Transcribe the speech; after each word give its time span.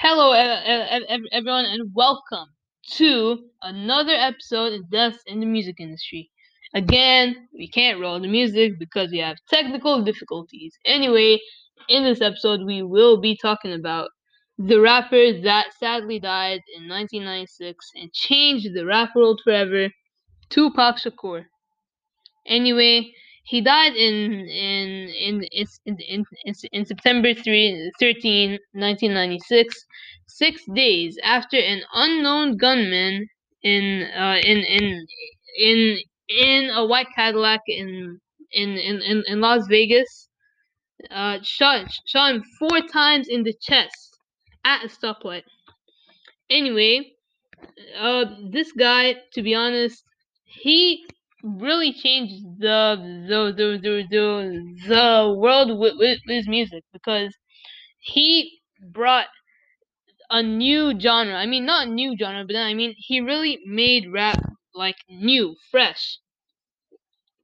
Hello, 0.00 0.32
everyone, 0.32 1.64
and 1.66 1.92
welcome 1.94 2.48
to 2.94 3.50
another 3.62 4.14
episode 4.14 4.72
of 4.72 4.90
Deaths 4.90 5.22
in 5.26 5.38
the 5.38 5.46
Music 5.46 5.76
Industry. 5.78 6.28
Again, 6.74 7.48
we 7.54 7.68
can't 7.68 8.00
roll 8.00 8.18
the 8.18 8.26
music 8.26 8.78
because 8.80 9.10
we 9.12 9.18
have 9.18 9.36
technical 9.48 10.02
difficulties. 10.02 10.74
Anyway, 10.84 11.38
in 11.88 12.02
this 12.02 12.20
episode, 12.20 12.62
we 12.64 12.82
will 12.82 13.20
be 13.20 13.36
talking 13.36 13.72
about 13.72 14.10
the 14.58 14.80
rapper 14.80 15.38
that 15.42 15.66
sadly 15.78 16.18
died 16.18 16.62
in 16.76 16.88
1996 16.88 17.90
and 17.94 18.12
changed 18.12 18.74
the 18.74 18.86
rap 18.86 19.10
world 19.14 19.40
forever, 19.44 19.88
Tupac 20.48 20.96
Shakur. 20.96 21.44
Anyway, 22.46 23.12
he 23.50 23.60
died 23.60 23.96
in 23.96 24.46
in 24.46 25.08
in 25.26 25.42
in 25.50 25.66
in, 25.84 26.24
in, 26.44 26.54
in 26.70 26.84
September 26.86 27.34
3, 27.34 27.90
13, 27.98 28.50
1996, 28.74 29.86
six 30.28 30.62
days 30.72 31.18
after 31.24 31.56
an 31.56 31.82
unknown 31.92 32.56
gunman 32.56 33.26
in 33.64 34.08
uh, 34.16 34.38
in 34.44 34.58
in 34.58 35.04
in 35.58 35.98
in 36.28 36.70
a 36.70 36.86
white 36.86 37.08
Cadillac 37.16 37.62
in 37.66 38.20
in 38.52 38.70
in, 38.78 39.24
in, 39.26 39.40
Las 39.40 39.66
Vegas 39.68 40.28
uh, 41.10 41.38
shot 41.42 41.90
shot 42.06 42.36
him 42.36 42.44
four 42.56 42.80
times 42.92 43.26
in 43.28 43.42
the 43.42 43.54
chest 43.60 44.16
at 44.64 44.84
a 44.84 44.88
stoplight. 44.88 45.42
Anyway, 46.48 47.14
uh, 47.98 48.26
this 48.52 48.70
guy, 48.70 49.16
to 49.32 49.42
be 49.42 49.56
honest, 49.56 50.04
he 50.44 51.04
really 51.42 51.92
changed 51.92 52.44
the 52.60 52.96
the 53.28 53.52
the 53.56 53.78
the 53.82 54.06
the, 54.10 54.88
the 54.88 55.34
world 55.36 55.78
with, 55.78 55.94
with 55.98 56.18
his 56.26 56.48
music 56.48 56.84
because 56.92 57.34
he 58.00 58.60
brought 58.80 59.28
a 60.30 60.42
new 60.42 60.98
genre. 60.98 61.34
I 61.34 61.46
mean, 61.46 61.64
not 61.66 61.88
new 61.88 62.16
genre, 62.16 62.44
but 62.46 62.54
then 62.54 62.66
I 62.66 62.74
mean 62.74 62.94
he 62.96 63.20
really 63.20 63.60
made 63.66 64.10
rap 64.10 64.40
like 64.74 64.96
new, 65.08 65.56
fresh. 65.70 66.18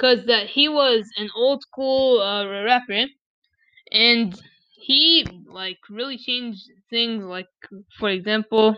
Cause 0.00 0.24
that 0.26 0.48
he 0.48 0.68
was 0.68 1.08
an 1.16 1.30
old 1.36 1.62
school 1.62 2.20
uh, 2.20 2.44
rapper, 2.64 3.06
and 3.92 4.34
he 4.72 5.44
like 5.46 5.78
really 5.90 6.18
changed 6.18 6.62
things. 6.90 7.24
Like 7.24 7.48
for 7.98 8.08
example, 8.10 8.76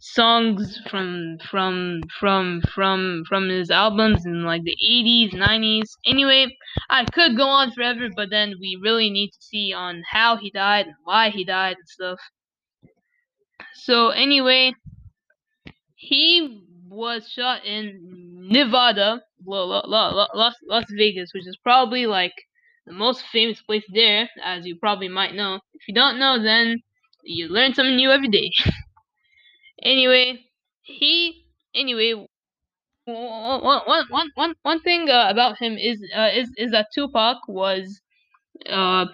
songs 0.00 0.80
from 0.90 1.38
from 1.50 2.00
from 2.20 2.62
from 2.74 3.24
from 3.28 3.48
his 3.48 3.70
albums 3.70 4.24
in 4.24 4.44
like 4.44 4.62
the 4.64 4.76
80s 4.84 5.32
90s 5.34 5.90
anyway 6.06 6.46
i 6.90 7.04
could 7.04 7.36
go 7.36 7.48
on 7.48 7.70
forever 7.72 8.08
but 8.14 8.30
then 8.30 8.54
we 8.60 8.78
really 8.82 9.10
need 9.10 9.30
to 9.30 9.42
see 9.42 9.72
on 9.72 10.02
how 10.10 10.36
he 10.36 10.50
died 10.50 10.86
and 10.86 10.94
why 11.04 11.30
he 11.30 11.44
died 11.44 11.76
and 11.76 11.88
stuff. 11.88 12.18
So 13.74 14.10
anyway 14.10 14.72
he 15.96 16.62
was 16.88 17.28
shot 17.28 17.64
in 17.64 18.48
nevada 18.50 19.22
las, 19.44 20.54
las 20.68 20.84
vegas 20.96 21.32
which 21.34 21.46
is 21.46 21.56
probably 21.62 22.06
like 22.06 22.34
the 22.86 22.92
most 22.92 23.22
famous 23.32 23.62
place 23.62 23.84
there 23.92 24.28
as 24.44 24.66
you 24.66 24.76
probably 24.76 25.08
might 25.08 25.34
know. 25.34 25.60
If 25.74 25.82
you 25.88 25.94
don't 25.94 26.18
know 26.18 26.42
then 26.42 26.82
you 27.24 27.48
learn 27.48 27.74
something 27.74 27.96
new 27.96 28.10
every 28.10 28.28
day 28.28 28.50
anyway 29.82 30.44
he 30.82 31.44
anyway 31.74 32.14
one, 33.06 33.62
one, 33.62 33.82
one, 34.10 34.30
one, 34.36 34.54
one 34.62 34.80
thing 34.82 35.08
uh, 35.10 35.28
about 35.30 35.58
him 35.58 35.76
is 35.78 36.02
uh, 36.16 36.30
is 36.32 36.50
is 36.56 36.72
that 36.72 36.88
Tupac 36.94 37.38
was 37.48 38.00
uh 38.70 39.06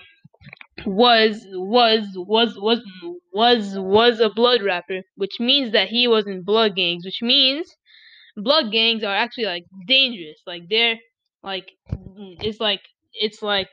was 0.87 1.47
was 1.51 2.07
was 2.17 2.57
was 2.59 2.81
was 3.33 3.79
was 3.79 4.21
a 4.21 4.31
blood 4.31 4.63
rapper, 4.63 5.03
which 5.17 5.41
means 5.41 5.73
that 5.73 5.89
he 5.89 6.09
was 6.09 6.27
in 6.27 6.43
blood 6.43 6.77
gangs, 6.77 7.05
which 7.05 7.23
means 7.23 7.77
blood 8.37 8.73
gangs 8.73 9.05
are 9.05 9.15
actually 9.15 9.47
like 9.47 9.65
dangerous. 9.87 10.43
Like 10.47 10.65
they're 10.69 10.99
like 11.43 11.71
it's 12.41 12.61
like 12.61 12.83
it's 13.21 13.43
like 13.43 13.71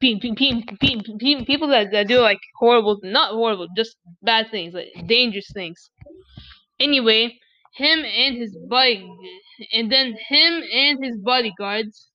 pe- 0.00 1.44
people 1.44 1.68
that, 1.68 1.90
that 1.92 2.08
do 2.08 2.20
like 2.20 2.40
horrible 2.58 2.98
not 3.02 3.32
horrible 3.32 3.68
just 3.76 3.96
bad 4.22 4.50
things 4.50 4.74
like 4.74 4.88
dangerous 5.06 5.50
things. 5.52 5.90
Anyway 6.80 7.38
him 7.76 8.00
and 8.04 8.36
his 8.36 8.56
body 8.68 9.08
and 9.72 9.90
then 9.92 10.16
him 10.28 10.62
and 10.72 11.04
his 11.04 11.16
bodyguards 11.18 12.10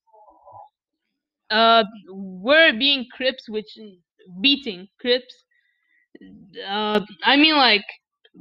uh 1.50 1.84
were 2.09 2.72
being 2.73 3.06
crips 3.16 3.47
which 3.50 3.78
beating 4.41 4.88
crips. 5.00 5.44
Uh 6.67 7.02
i 7.23 7.35
mean 7.38 7.56
like 7.56 7.85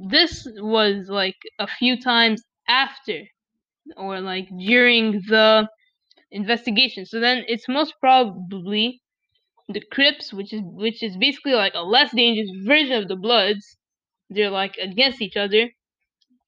this 0.09 0.47
was 0.57 1.07
like 1.09 1.37
a 1.59 1.67
few 1.67 1.99
times 1.99 2.41
after 2.67 3.19
or 3.97 4.19
like 4.21 4.47
during 4.59 5.13
the 5.29 5.67
investigation 6.35 7.05
so 7.05 7.19
then 7.19 7.43
it's 7.47 7.67
most 7.69 7.93
probably 8.01 9.01
the 9.69 9.81
crips 9.91 10.33
which 10.33 10.53
is 10.53 10.61
which 10.65 11.03
is 11.03 11.17
basically 11.17 11.53
like 11.53 11.73
a 11.75 11.83
less 11.83 12.11
dangerous 12.15 12.51
version 12.65 12.93
of 13.01 13.07
the 13.09 13.15
bloods 13.15 13.77
they're 14.29 14.51
like 14.51 14.75
against 14.77 15.21
each 15.21 15.37
other 15.37 15.69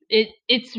it 0.10 0.30
it's 0.48 0.78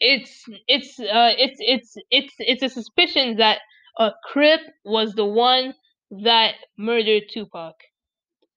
it's 0.00 0.44
it's 0.68 0.98
uh 1.00 1.32
it's 1.38 1.56
it's 1.60 1.94
it's 2.10 2.34
it's 2.38 2.62
a 2.62 2.68
suspicion 2.68 3.36
that 3.36 3.60
a 3.98 4.10
Crip 4.32 4.60
was 4.84 5.14
the 5.14 5.24
one 5.24 5.74
that 6.10 6.54
murdered 6.78 7.24
Tupac. 7.32 7.74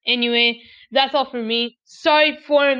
Anyway, 0.08 0.62
that's 0.92 1.16
all 1.16 1.26
for 1.30 1.42
me. 1.44 1.78
Sorry 1.86 2.38
for 2.48 2.76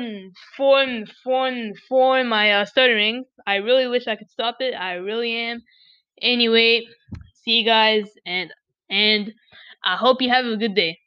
for 0.56 0.86
for 1.24 1.50
for 1.88 2.24
my 2.24 2.52
uh, 2.52 2.64
stuttering. 2.66 3.24
I 3.46 3.56
really 3.56 3.86
wish 3.88 4.06
I 4.08 4.16
could 4.16 4.30
stop 4.30 4.56
it. 4.60 4.74
I 4.74 4.94
really 4.94 5.32
am. 5.34 5.62
Anyway, 6.22 6.86
see 7.34 7.58
you 7.60 7.64
guys 7.64 8.06
and 8.26 8.52
and 8.90 9.32
I 9.84 9.96
hope 9.96 10.20
you 10.22 10.28
have 10.30 10.46
a 10.46 10.56
good 10.56 10.74
day. 10.74 10.98